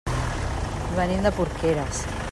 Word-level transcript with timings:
Venim 0.95 1.21
de 1.29 1.35
Porqueres. 1.41 2.05